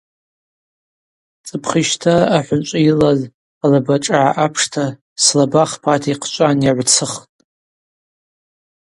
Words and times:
Цӏыпхищтара 1.45 2.29
ахӏвынчӏвы 2.37 2.79
йылаз 2.85 3.19
алабашӏыгӏа 3.63 4.29
апшта 4.45 4.85
слаба 5.23 5.63
хпата 5.71 6.07
йхъчӏван 6.11 6.57
йагӏвцыхтӏ. 6.65 7.25